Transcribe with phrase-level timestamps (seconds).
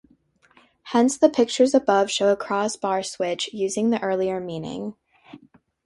[0.95, 4.95] Hence the pictures above show a "crossbar switch" using the earlier meaning.